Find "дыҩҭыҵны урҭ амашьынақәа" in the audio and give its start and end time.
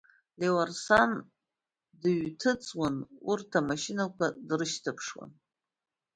2.01-4.27